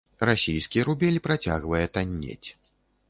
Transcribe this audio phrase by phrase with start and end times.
[0.27, 2.49] Расійскі рубель працягвае таннець.